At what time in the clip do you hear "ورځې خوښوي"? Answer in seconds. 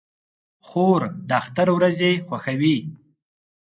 1.77-2.77